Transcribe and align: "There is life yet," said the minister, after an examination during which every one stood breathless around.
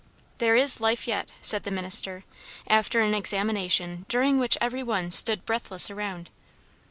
"There 0.39 0.55
is 0.55 0.81
life 0.81 1.07
yet," 1.07 1.33
said 1.41 1.61
the 1.61 1.69
minister, 1.69 2.23
after 2.65 3.01
an 3.01 3.13
examination 3.13 4.07
during 4.09 4.39
which 4.39 4.57
every 4.59 4.81
one 4.81 5.11
stood 5.11 5.45
breathless 5.45 5.91
around. 5.91 6.31